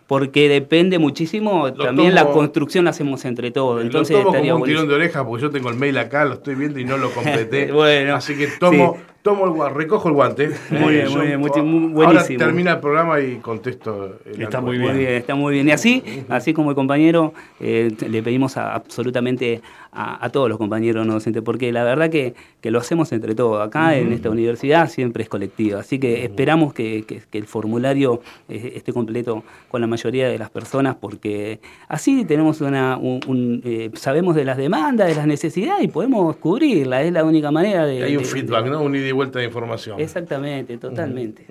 porque 0.07 0.49
depende 0.49 0.99
muchísimo, 0.99 1.69
Lo 1.69 1.85
también 1.85 2.17
la 2.17 2.25
construcción 2.27 2.85
la 2.85 2.91
hacemos 2.91 3.25
entre 3.25 3.53
todos. 3.53 3.81
Entonces 3.81 4.17
lo 4.17 4.23
tomo 4.25 4.35
estaría 4.35 4.53
como 4.55 4.65
un 4.65 4.69
tirón 4.69 4.89
de 4.89 4.95
oreja 4.95 5.25
porque 5.25 5.43
yo 5.43 5.51
tengo 5.53 5.71
el 5.71 5.77
mail 5.77 5.97
acá, 5.99 6.25
lo 6.25 6.35
estoy 6.35 6.57
viendo 6.57 6.81
y 6.81 6.85
no 6.85 6.97
lo 6.97 7.11
completé. 7.15 7.71
Bueno, 7.71 8.17
Así 8.17 8.37
que 8.37 8.49
tomo, 8.59 8.97
sí. 8.97 9.03
Tomo 9.23 9.45
el 9.45 9.51
guante, 9.53 9.79
recojo 9.79 10.09
el 10.09 10.15
guante. 10.15 10.51
Muy 10.71 10.95
bien, 10.95 11.11
muy 11.13 11.27
bien, 11.27 11.41
muy- 11.41 11.51
muy 11.63 12.05
Ahora 12.05 12.21
buenísimo. 12.21 12.39
termina 12.39 12.73
el 12.73 12.81
programa 12.81 13.21
y 13.21 13.37
contesto. 13.37 14.19
el 14.25 14.43
Está 14.43 14.59
alcohol. 14.59 14.77
muy 14.77 14.79
Muy 14.79 14.99
bien, 14.99 15.13
está 15.13 15.35
muy 15.35 15.55
bien. 15.55 15.69
Y 15.69 15.73
así, 15.73 16.03
así 16.29 16.55
como 16.55 16.71
el 16.71 16.77
compañero, 16.77 17.35
eh, 17.61 17.91
le 18.09 18.23
pedimos 18.23 18.57
a- 18.57 18.75
absolutamente 18.75 19.61
a, 19.93 20.25
a 20.25 20.31
todos 20.31 20.49
los 20.49 20.57
compañeros 20.57 21.05
no 21.07 21.15
docentes, 21.15 21.43
porque 21.43 21.73
la 21.73 21.83
verdad 21.85 22.09
que, 22.11 22.35
que 22.61 22.71
lo 22.71 22.79
hacemos 22.79 23.11
entre 23.13 23.35
todos. 23.35 23.61
Acá 23.67 23.97
en 23.97 24.13
esta 24.13 24.31
universidad 24.31 24.89
siempre 24.89 25.25
es 25.25 25.29
colectivo. 25.29 25.79
Así 25.79 25.99
que 25.99 26.25
esperamos 26.25 26.73
que, 26.73 27.05
que- 27.07 27.21
que 27.31 27.39
el 27.39 27.45
formulario 27.47 28.23
eh, 28.49 28.73
esté 28.77 28.93
completo 28.93 29.43
con 29.69 29.81
la 29.81 29.87
mayoría 29.87 30.29
de 30.29 30.39
las 30.39 30.49
personas, 30.51 30.97
porque 31.01 31.61
así 31.89 32.25
tenemos 32.25 32.61
una, 32.61 32.97
un, 32.97 33.21
un, 33.27 33.63
eh, 33.65 33.91
sabemos 33.95 34.35
de 34.37 34.45
las 34.45 34.57
demandas, 34.57 35.09
de 35.09 35.15
las 35.15 35.27
necesidades 35.27 35.85
y 35.85 35.89
podemos 35.89 36.37
cubrirla. 36.37 37.03
Es 37.03 37.13
la 37.13 37.25
única 37.25 37.51
manera 37.51 37.85
de. 37.85 38.03
Hay 38.05 38.17
un 38.17 38.23
de- 38.23 38.29
feedback, 38.29 38.65
de- 38.65 38.71
¿no? 38.71 38.83
Un 38.83 38.93
y 39.11 39.13
vuelta 39.13 39.39
de 39.39 39.45
información. 39.45 40.01
Exactamente, 40.01 40.79
totalmente. 40.79 41.47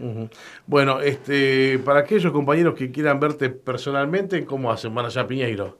Bueno, 0.65 1.01
este, 1.01 1.79
para 1.79 1.99
aquellos 1.99 2.31
compañeros 2.31 2.73
que 2.75 2.91
quieran 2.91 3.19
verte 3.19 3.49
personalmente, 3.49 4.45
¿cómo 4.45 4.71
hacen? 4.71 4.93
Van 4.95 5.05
allá 5.05 5.21
a 5.21 5.27
Piñeiro. 5.27 5.77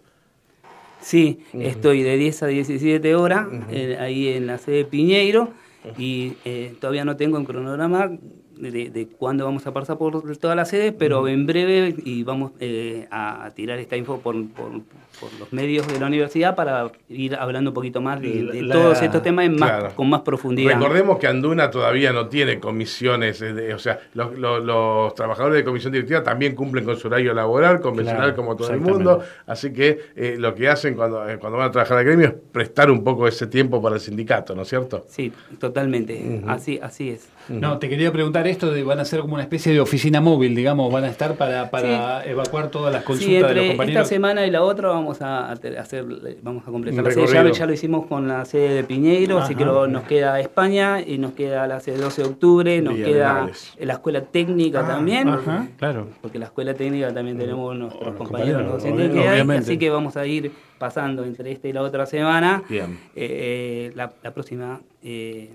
Sí, 1.01 1.39
estoy 1.53 2.03
de 2.03 2.17
10 2.17 2.43
a 2.43 2.47
17 2.47 3.15
horas 3.15 3.47
eh, 3.71 3.97
ahí 3.99 4.27
en 4.27 4.47
la 4.47 4.57
sede 4.57 4.77
de 4.77 4.85
Piñeiro 4.85 5.53
y 5.97 6.33
eh, 6.43 6.75
todavía 6.79 7.05
no 7.05 7.15
tengo 7.15 7.37
un 7.37 7.45
cronograma 7.45 8.11
de, 8.59 8.89
de 8.89 9.07
cuándo 9.07 9.45
vamos 9.45 9.65
a 9.65 9.73
pasar 9.73 9.97
por 9.97 10.35
toda 10.37 10.55
la 10.55 10.65
sede, 10.65 10.91
pero 10.91 11.27
en 11.27 11.45
breve 11.45 11.95
y 12.03 12.23
vamos 12.23 12.51
eh, 12.59 13.07
a, 13.11 13.49
tirar 13.55 13.79
esta 13.79 13.95
info 13.97 14.19
por, 14.19 14.35
por- 14.49 14.81
por 15.19 15.33
los 15.37 15.51
medios 15.51 15.85
de 15.87 15.99
la 15.99 16.07
universidad 16.07 16.55
para 16.55 16.89
ir 17.09 17.35
hablando 17.35 17.71
un 17.71 17.73
poquito 17.73 17.99
más 17.99 18.21
de, 18.21 18.43
de 18.43 18.61
La- 18.61 18.73
todos 18.73 19.01
estos 19.01 19.21
temas 19.21 19.45
en 19.47 19.57
más, 19.59 19.69
Claro. 19.69 19.95
con 19.95 20.09
más 20.09 20.21
profundidad. 20.21 20.75
Recordemos 20.79 21.17
que 21.19 21.27
Anduna 21.27 21.69
todavía 21.69 22.13
no 22.13 22.27
tiene 22.29 22.59
comisiones, 22.61 23.41
eh, 23.41 23.53
de- 23.53 23.73
o 23.73 23.79
sea, 23.79 23.99
los, 24.13 24.37
los- 24.37 24.63
los 24.63 25.13
trabajadores 25.15 25.57
de 25.57 25.63
comisión 25.65 25.91
directiva 25.91 26.23
también 26.23 26.55
cumplen 26.55 26.85
con 26.85 26.95
su 26.97 27.07
horario 27.07 27.33
laboral, 27.33 27.81
convencional 27.81 28.21
Claro, 28.27 28.35
como 28.37 28.55
todo 28.55 28.71
el 28.71 28.79
mundo, 28.79 29.21
así 29.45 29.73
que 29.73 29.99
eh, 30.15 30.35
lo 30.39 30.55
que 30.55 30.69
hacen 30.69 30.95
cuando, 30.95 31.27
eh, 31.27 31.37
cuando 31.37 31.57
van 31.57 31.67
a 31.67 31.71
trabajar 31.71 31.97
al 31.97 32.05
gremio 32.05 32.27
es 32.27 32.33
prestar 32.53 32.89
un 32.89 33.03
poco 33.03 33.27
ese 33.27 33.47
tiempo 33.47 33.81
para 33.81 33.95
el 33.95 34.01
sindicato, 34.01 34.55
¿no 34.55 34.61
es 34.61 34.69
cierto? 34.69 35.05
Sí, 35.09 35.33
totalmente, 35.59 36.41
así, 36.47 36.79
así 36.81 37.09
es. 37.09 37.27
No, 37.49 37.77
te 37.79 37.89
quería 37.89 38.11
preguntar 38.11 38.47
esto 38.49 38.71
de 38.71 38.83
van 38.83 38.99
a 38.99 39.05
ser 39.05 39.21
como 39.21 39.35
una 39.35 39.43
especie 39.43 39.71
de 39.73 39.79
oficina 39.79 40.19
móvil, 40.21 40.55
digamos, 40.55 40.91
van 40.91 41.03
a 41.03 41.09
estar 41.09 41.35
para, 41.35 41.69
para 41.71 42.23
evacuar 42.25 42.69
todas 42.69 42.91
las 42.93 43.03
consultas 43.03 43.27
Sí, 43.27 43.33
de 43.35 43.39
los 43.41 43.49
entre 43.51 43.65
esta 43.67 43.77
compañeros. 43.77 44.07
semana 44.07 44.45
y 44.45 44.51
la 44.51 44.63
otra 44.63 44.89
vamos 44.89 45.21
a, 45.21 45.51
hacer, 45.51 46.05
vamos 46.41 46.63
a 46.67 46.71
completar 46.71 47.03
la 47.03 47.11
sede. 47.11 47.51
Ya, 47.53 47.65
lo 47.65 47.73
hicimos 47.73 48.05
con 48.07 48.27
la 48.27 48.45
sede 48.45 48.73
de 48.75 48.83
Piñeiro, 48.83 49.39
así 49.39 49.55
que 49.55 49.65
lo- 49.65 49.87
nos 49.87 50.03
queda 50.03 50.39
España 50.39 51.01
y 51.01 51.17
nos 51.17 51.33
queda 51.33 51.67
la 51.67 51.79
sede 51.79 51.97
12 51.97 52.21
de 52.23 52.27
octubre, 52.27 52.81
nos 52.81 52.95
queda 52.95 53.49
la 53.79 53.93
escuela 53.93 54.21
técnica 54.21 54.81
Ah, 54.81 54.87
también. 54.87 55.27
Ajá, 55.29 55.67
claro. 55.77 56.07
Porque 56.21 56.39
la 56.39 56.45
escuela 56.45 56.73
técnica 56.73 57.13
también 57.13 57.37
tenemos 57.37 57.75
nuestros 57.77 58.05
los 58.07 58.15
compañeros 58.15 58.63
compañeros, 58.63 58.83
docentes 58.83 59.11
que 59.23 59.27
hay, 59.29 59.57
así 59.57 59.77
que 59.77 59.89
vamos 59.89 60.17
a 60.17 60.25
ir 60.25 60.51
pasando 60.77 61.23
entre 61.23 61.51
esta 61.51 61.67
y 61.67 61.73
la 61.73 61.81
otra 61.81 62.05
semana. 62.05 62.63
Bien. 62.69 62.97
Eh, 63.15 63.91
la, 63.95 64.11
la 64.23 64.31
próxima 64.31 64.79
eh, 65.03 65.49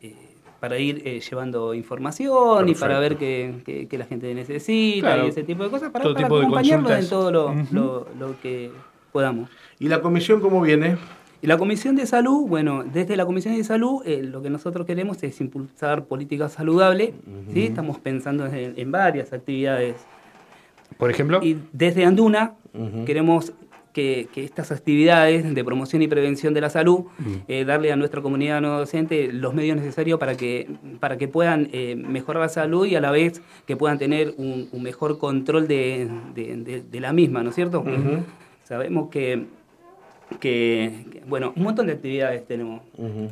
eh, 0.00 0.14
para 0.64 0.78
ir 0.78 1.02
eh, 1.04 1.20
llevando 1.20 1.74
información 1.74 2.66
y 2.70 2.74
para 2.74 2.98
ver 2.98 3.18
qué, 3.18 3.56
qué- 3.66 3.86
qué 3.86 3.98
la 3.98 4.06
gente 4.06 4.34
necesita 4.34 5.08
Claro. 5.08 5.26
y 5.26 5.28
ese 5.28 5.42
tipo 5.42 5.62
de 5.62 5.68
cosas, 5.68 5.90
para, 5.90 6.10
para 6.14 6.26
acompañarlos 6.26 6.90
en 6.90 7.06
todo 7.10 7.30
lo, 7.30 7.46
Ujú. 7.48 7.66
lo- 7.72 8.06
lo 8.18 8.40
que 8.40 8.70
podamos. 9.12 9.50
¿Y 9.78 9.88
la 9.88 10.00
comisión 10.00 10.40
cómo 10.40 10.62
viene? 10.62 10.96
Y 11.42 11.46
la 11.48 11.58
Comisión 11.58 11.96
de 11.96 12.06
Salud, 12.06 12.48
bueno, 12.48 12.82
desde 12.82 13.14
la 13.18 13.26
Comisión 13.26 13.54
de 13.54 13.62
Salud 13.64 14.00
eh, 14.06 14.22
lo 14.22 14.40
que 14.40 14.48
nosotros 14.48 14.86
queremos 14.86 15.22
es 15.22 15.38
impulsar 15.42 16.06
políticas 16.06 16.52
saludables, 16.54 17.10
¿sí? 17.52 17.64
Estamos 17.66 17.98
pensando 17.98 18.46
en, 18.46 18.72
en 18.74 18.90
varias 18.90 19.34
actividades 19.34 19.96
Por 20.96 21.10
ejemplo, 21.10 21.40
y 21.42 21.58
desde 21.74 22.06
Anduna 22.06 22.54
queremos 23.04 23.52
que, 23.94 24.28
que 24.34 24.44
estas 24.44 24.70
actividades 24.72 25.54
de 25.54 25.64
promoción 25.64 26.02
y 26.02 26.08
prevención 26.08 26.52
de 26.52 26.60
la 26.60 26.68
salud, 26.68 27.04
eh, 27.48 27.64
darle 27.64 27.92
a 27.92 27.96
nuestra 27.96 28.20
comunidad 28.20 28.60
no 28.60 28.76
docente 28.78 29.32
los 29.32 29.54
medios 29.54 29.76
necesarios 29.78 30.18
para 30.18 30.36
que, 30.36 30.68
para 31.00 31.16
que 31.16 31.28
puedan 31.28 31.70
eh, 31.72 31.94
mejorar 31.96 32.42
la 32.42 32.48
salud 32.50 32.84
y 32.86 32.96
a 32.96 33.00
la 33.00 33.10
vez 33.12 33.40
que 33.66 33.76
puedan 33.76 33.96
tener 33.98 34.34
un, 34.36 34.68
un 34.72 34.82
mejor 34.82 35.16
control 35.18 35.66
de, 35.68 36.08
de- 36.34 36.56
de- 36.56 36.82
de 36.82 37.00
la 37.00 37.12
misma, 37.14 37.42
¿no 37.42 37.48
es 37.50 37.54
cierto? 37.54 37.82
Sabemos 38.64 39.08
que, 39.10 39.44
que, 40.40 41.22
bueno, 41.26 41.52
un 41.56 41.62
montón 41.62 41.86
de 41.86 41.92
actividades 41.92 42.46
tenemos 42.46 42.82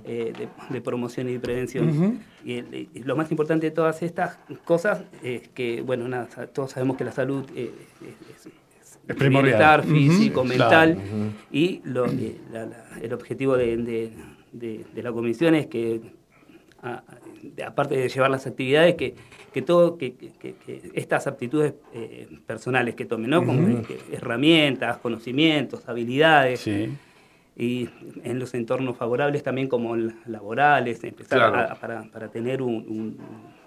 eh, 0.06 0.32
de, 0.70 0.80
promoción 0.80 1.28
y 1.28 1.38
prevención. 1.38 2.20
Y, 2.44 3.00
lo 3.00 3.16
más 3.16 3.30
importante 3.30 3.66
de 3.66 3.70
todas 3.72 4.02
estas 4.02 4.38
cosas 4.64 5.02
es 5.22 5.48
que, 5.48 5.80
bueno, 5.82 6.06
nada, 6.08 6.28
todos 6.52 6.70
sabemos 6.72 6.96
que 6.96 7.04
la 7.04 7.12
salud 7.12 7.44
es, 7.56 7.70
es- 8.46 8.52
Es 9.08 9.16
Ujú. 9.84 9.94
físico, 9.94 10.44
mental, 10.44 10.94
Claro. 10.94 11.08
y 11.50 11.80
lo- 11.84 12.06
eh, 12.06 12.36
la- 12.52 12.66
la- 12.66 12.86
el 13.00 13.12
objetivo 13.12 13.56
de, 13.56 13.76
de- 13.76 14.12
de- 14.52 14.84
de 14.94 15.02
la 15.02 15.12
comisión 15.12 15.54
es 15.54 15.66
que, 15.66 16.00
a- 16.82 17.02
aparte 17.66 17.96
de 17.96 18.08
llevar 18.08 18.30
las 18.30 18.46
actividades, 18.46 18.94
que, 18.96 19.14
que 19.52 19.62
todo, 19.62 19.98
que, 19.98 20.14
que- 20.14 20.32
que- 20.32 20.54
que 20.54 20.90
estas 20.94 21.26
aptitudes 21.26 21.74
eh, 21.94 22.28
personales 22.46 22.94
que 22.94 23.04
tomen, 23.04 23.30
¿no? 23.30 23.44
Como 23.44 23.82
herramientas, 24.10 24.98
conocimientos, 24.98 25.88
habilidades, 25.88 26.60
sí. 26.60 26.90
y 27.56 27.88
en 28.24 28.38
los 28.38 28.54
entornos 28.54 28.96
favorables 28.96 29.42
también 29.42 29.68
como 29.68 29.94
laborales, 30.26 31.04
empezar 31.04 31.38
Claro. 31.50 31.72
a- 31.72 31.74
para, 31.74 32.02
para 32.04 32.28
tener 32.30 32.62
un, 32.62 32.74
un- 32.88 33.18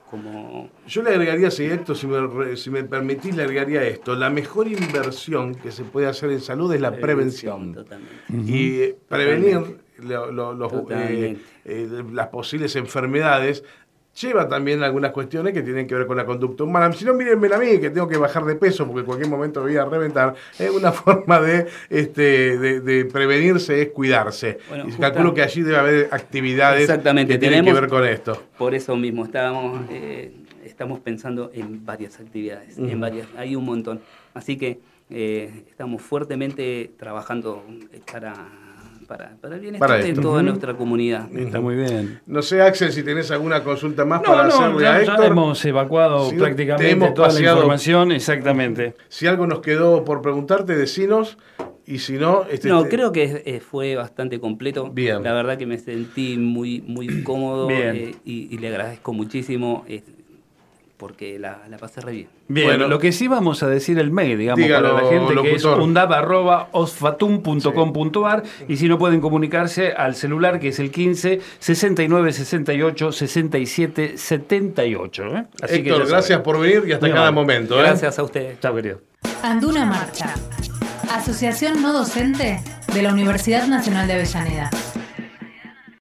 como 0.09 0.69
Yo 0.87 1.01
le 1.03 1.09
agregaría, 1.11 1.49
si 1.51 1.65
esto, 1.65 1.95
si 1.95 2.07
me, 2.07 2.25
re- 2.25 2.57
si 2.57 2.69
me 2.69 2.83
permitís, 2.83 3.35
le 3.35 3.43
agregaría 3.43 3.83
esto. 3.83 4.15
La 4.15 4.29
mejor 4.29 4.67
inversión 4.67 5.55
que 5.55 5.71
se 5.71 5.83
puede 5.83 6.07
hacer 6.07 6.31
en 6.31 6.41
salud 6.41 6.73
es 6.73 6.81
la 6.81 6.91
prevención. 6.95 7.73
Totalmente. 7.73 8.15
Y 8.51 8.93
prevenir 9.07 9.77
lo- 9.99 10.31
lo- 10.31 10.53
los, 10.53 10.71
eh, 10.91 11.37
eh, 11.65 12.03
las 12.11 12.27
posibles 12.27 12.75
enfermedades 12.75 13.63
lleva 14.21 14.47
también 14.47 14.81
algunas 14.83 15.11
cuestiones 15.11 15.53
que 15.53 15.61
tienen 15.61 15.87
que 15.87 15.95
ver 15.95 16.07
con 16.07 16.17
la 16.17 16.25
conducta 16.25 16.63
humana. 16.63 16.91
Si 16.93 17.03
no, 17.05 17.13
mírenme 17.13 17.53
a 17.53 17.57
mí, 17.57 17.79
que 17.79 17.89
tengo 17.89 18.07
que 18.07 18.17
bajar 18.17 18.45
de 18.45 18.55
peso 18.55 18.85
porque 18.85 19.01
en 19.01 19.05
cualquier 19.05 19.29
momento 19.29 19.61
voy 19.61 19.75
a 19.77 19.85
reventar. 19.85 20.35
Es 20.59 20.69
una 20.69 20.91
forma 20.91 21.39
de, 21.41 21.67
este, 21.89 22.57
de, 22.57 22.79
de 22.79 23.05
prevenirse, 23.05 23.81
es 23.81 23.89
cuidarse. 23.89 24.57
Bueno, 24.69 24.85
y 24.87 24.91
calculo 24.93 25.33
que 25.33 25.41
allí 25.41 25.61
debe 25.61 25.77
haber 25.77 26.07
actividades 26.11 26.81
Exactamente, 26.81 27.33
que 27.33 27.39
tienen 27.39 27.59
que 27.65 27.71
tenemos- 27.71 27.81
ver 27.81 27.89
con 27.89 28.05
esto. 28.05 28.43
Por 28.57 28.73
eso 28.73 28.95
mismo 28.95 29.25
estábamos, 29.25 29.81
eh, 29.89 30.31
estamos 30.63 30.99
pensando 31.01 31.51
en 31.53 31.85
varias 31.85 32.19
actividades, 32.19 32.77
en 32.77 32.99
varias, 32.99 33.27
hay 33.37 33.55
un 33.55 33.65
montón. 33.65 33.99
Así 34.33 34.57
que 34.57 34.79
eh, 35.09 35.63
estamos 35.69 36.01
fuertemente 36.01 36.91
trabajando 36.97 37.63
para, 38.11 38.33
para, 39.05 39.37
para 39.41 39.55
el 39.55 39.61
bienestar 39.61 40.03
de 40.03 40.13
toda 40.13 40.43
nuestra 40.43 40.75
comunidad. 40.75 41.29
Está 41.35 41.61
muy 41.61 41.75
bien. 41.75 42.21
No 42.25 42.41
sé, 42.41 42.61
Axel, 42.61 42.91
si 42.91 43.03
tenés 43.03 43.31
alguna 43.31 43.63
consulta 43.63 44.05
más 44.05 44.21
para 44.21 44.47
hacerle 44.47 44.83
ya, 44.83 44.93
a 44.93 45.01
Héctor. 45.01 45.19
Ya 45.19 45.25
hemos 45.27 45.65
evacuado 45.65 46.29
prácticamente 46.31 47.11
toda 47.11 47.31
la 47.31 47.39
información, 47.39 48.11
exactamente. 48.11 48.95
Si 49.07 49.27
algo 49.27 49.47
nos 49.47 49.59
quedó 49.59 50.03
por 50.03 50.21
preguntarte, 50.21 50.75
decinos. 50.75 51.37
Y 51.87 51.99
si 51.99 52.13
no, 52.13 52.45
este, 52.49 52.67
no, 52.67 52.85
creo 52.85 53.11
que 53.11 53.61
fue 53.63 53.95
bastante 53.95 54.39
completo. 54.39 54.89
Bien. 54.89 55.21
La 55.23 55.33
verdad 55.33 55.55
que 55.55 55.67
me 55.67 55.77
sentí 55.77 56.35
muy, 56.35 56.81
muy 56.81 57.23
cómodo 57.23 57.69
eh, 57.69 58.15
y, 58.25 58.57
le 58.57 58.67
agradezco 58.69 59.13
muchísimo. 59.13 59.85
Eh, 60.95 60.97
porque 60.97 61.37
la, 61.39 61.61
la, 61.69 61.77
pasé 61.77 62.01
re 62.01 62.11
bien. 62.11 62.27
Bien, 62.47 62.67
bueno, 62.67 62.87
lo 62.87 62.99
que 62.99 63.11
sí 63.11 63.27
vamos 63.27 63.63
a 63.63 63.67
decir 63.67 63.97
el 63.99 64.11
mail, 64.11 64.37
digamos, 64.37 64.65
para 64.67 64.93
la 64.93 65.09
gente, 65.09 65.33
que 65.41 65.55
es 65.55 65.65
undab.osfatum.com.ar 65.65 68.43
y 68.67 68.77
si 68.77 68.87
no 68.87 68.97
pueden 68.97 69.19
comunicarse 69.21 69.91
al 69.91 70.15
celular 70.15 70.59
que 70.59 70.69
es 70.69 70.79
el 70.79 70.89
15 70.91 71.41
69 71.59 72.33
68 72.33 73.11
67 73.11 74.17
78. 74.17 75.23
Así 75.61 75.75
Héctor, 75.75 76.07
gracias 76.07 76.39
por 76.41 76.59
venir 76.59 76.83
y 76.87 76.93
hasta 76.93 77.11
cada 77.11 77.31
momento. 77.31 77.77
Gracias 77.77 78.17
a 78.19 78.23
ustedes. 78.23 78.59
Chao, 78.59 78.75
querido. 78.75 79.01
Anduna 79.43 79.85
Marcha. 79.85 80.33
Asociación 81.11 81.81
No 81.81 81.93
Docente 81.93 82.61
de 82.93 83.01
la 83.01 83.13
Universidad 83.13 83.65
Nacional 83.67 84.07
de 84.07 84.13
Avellaneda. 84.13 84.69